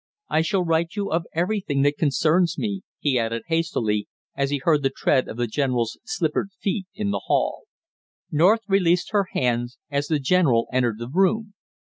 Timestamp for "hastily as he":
3.49-4.57